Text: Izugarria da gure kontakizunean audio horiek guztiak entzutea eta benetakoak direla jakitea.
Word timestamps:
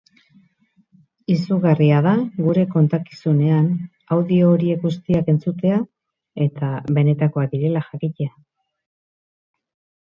Izugarria 1.33 1.99
da 2.07 2.13
gure 2.47 2.63
kontakizunean 2.71 3.69
audio 4.17 4.49
horiek 4.55 4.83
guztiak 4.87 5.31
entzutea 5.37 5.79
eta 6.49 6.73
benetakoak 6.99 7.57
direla 7.57 7.87
jakitea. 7.93 8.35